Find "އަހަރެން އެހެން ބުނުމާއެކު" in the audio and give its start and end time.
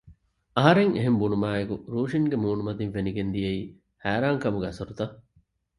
0.55-1.75